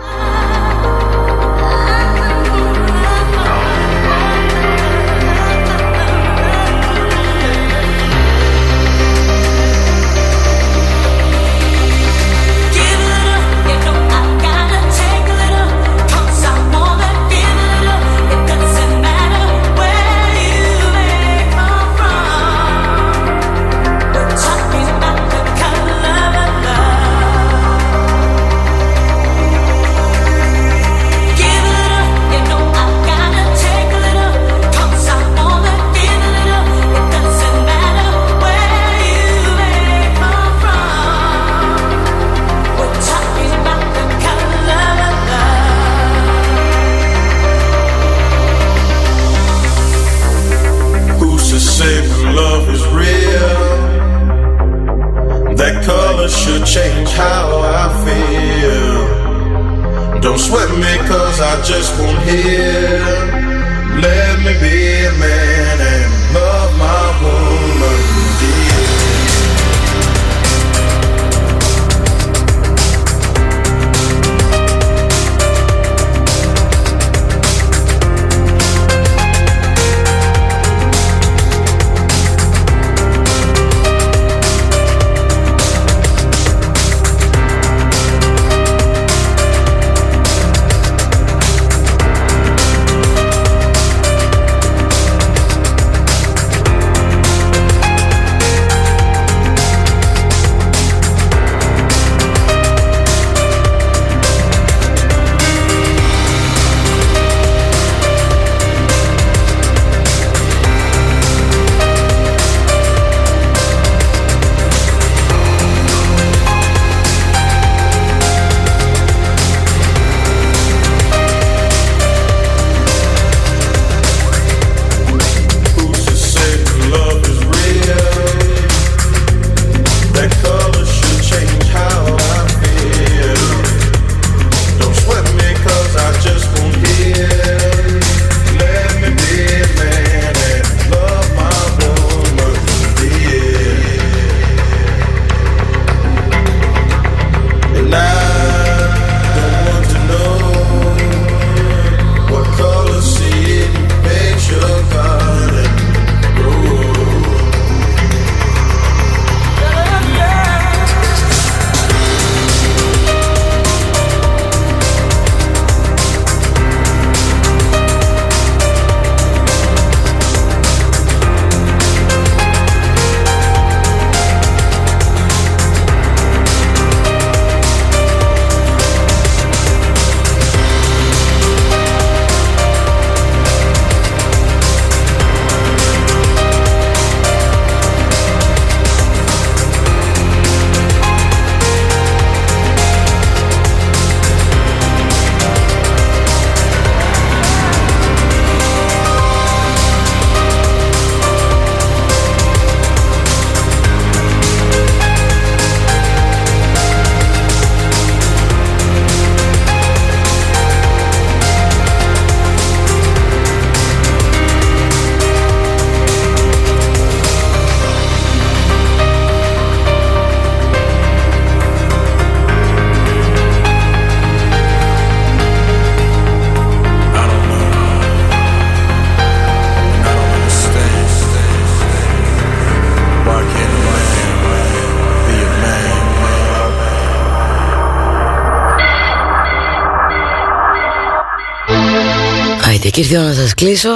Και 242.95 243.01
ήρθε 243.01 243.17
να 243.17 243.34
σας 243.34 243.53
κλείσω 243.53 243.89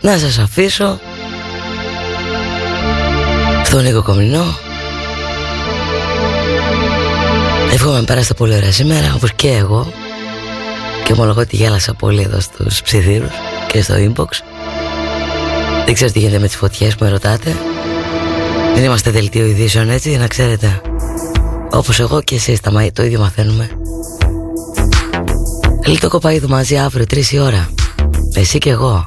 Να 0.00 0.18
σας 0.18 0.38
αφήσω. 0.38 0.98
Στον 3.64 3.82
Νίκο 3.82 4.02
Κομινό. 4.02 4.58
Εύχομαι 7.72 7.98
να 7.98 8.04
περάσετε 8.04 8.34
πολύ 8.34 8.54
ωραία 8.54 8.72
σήμερα 8.72 9.12
Όπως 9.14 9.32
και 9.32 9.48
εγώ. 9.48 9.92
Και 11.04 11.12
ομολογώ 11.12 11.40
ότι 11.40 11.56
γέλασα 11.56 11.94
πολύ 11.94 12.22
εδώ 12.22 12.40
στους 12.40 12.82
ψιθύρους 12.82 13.30
Και 13.68 13.82
στο 13.82 13.94
inbox. 13.94 14.28
Δεν 15.84 15.94
ξέρω 15.94 16.10
τι 16.10 16.18
γίνεται 16.18 16.38
με 16.38 16.46
τις 16.46 16.56
φωτιές 16.56 16.94
που 16.94 17.04
με 17.04 17.10
ρωτάτε. 17.10 17.56
Δεν 18.74 18.84
είμαστε 18.84 19.10
δελτίο 19.10 19.46
ειδήσεων 19.46 19.90
έτσι 19.90 20.16
Να 20.16 20.26
ξέρετε. 20.26 20.80
Όπως 21.70 22.00
εγώ 22.00 22.22
και 22.22 22.34
εσείς 22.34 22.60
το 22.92 23.02
ίδιο 23.02 23.20
μαθαίνουμε. 23.20 23.70
Λίτο 25.84 26.08
κοπαίδου 26.08 26.48
μαζί 26.48 26.76
αύριο 26.76 27.04
3 27.10 27.30
η 27.30 27.38
ώρα 27.38 27.73
Εσύ 28.34 28.58
και 28.58 28.70
εγώ. 28.70 29.06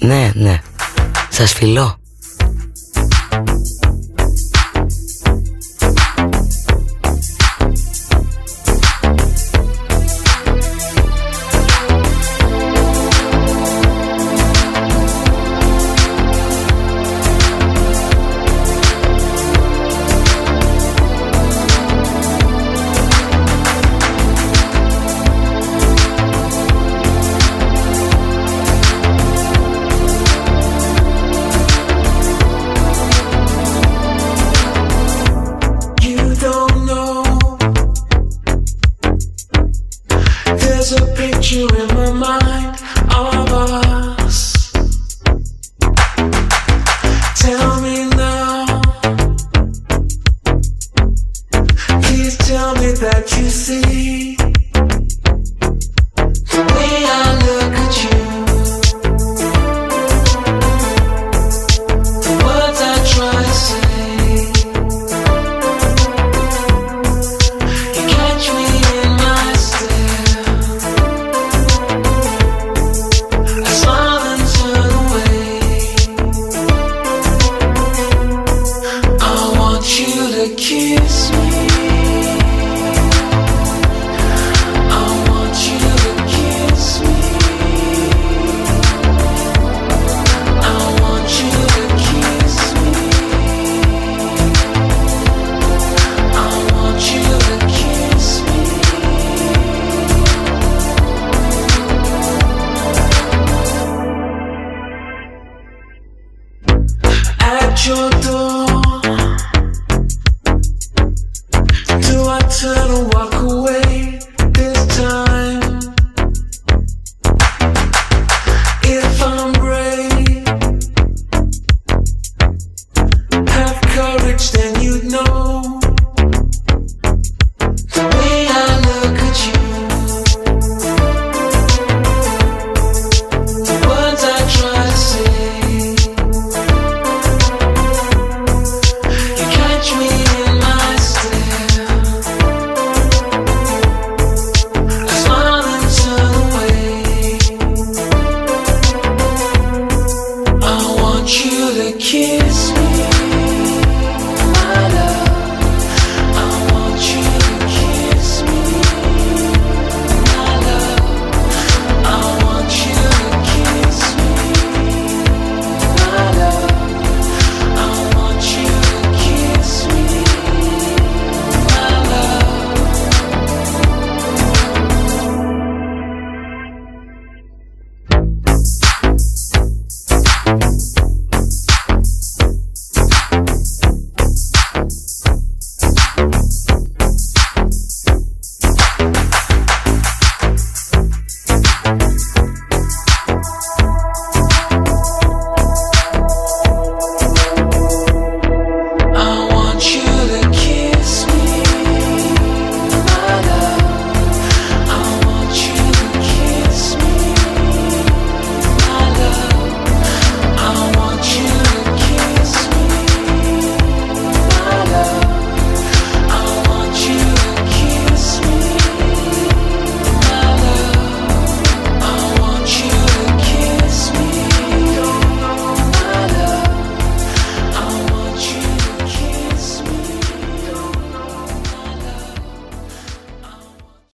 Ναι, 0.00 0.32
ναι. 0.34 0.62
Σας 1.30 1.52
φιλώ. 1.52 1.98